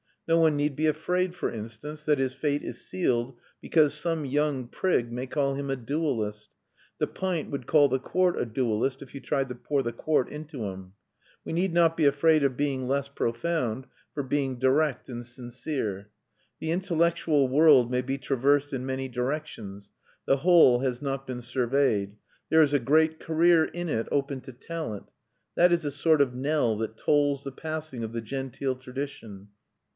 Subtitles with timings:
[0.27, 4.67] No one need be afraid, for instance, that his fate is sealed because some young
[4.67, 6.49] prig may call him a dualist;
[6.99, 10.29] the pint would call the quart a dualist, if you tried to pour the quart
[10.29, 10.93] into him.
[11.45, 16.09] We need not be afraid of being less profound, for being direct and sincere.
[16.59, 19.91] The intellectual world may be traversed in many directions;
[20.25, 22.15] the whole has not been surveyed;
[22.49, 25.11] there is a great career in it open to talent.
[25.55, 29.49] That is a sort of knell, that tolls the passing of the genteel tradition.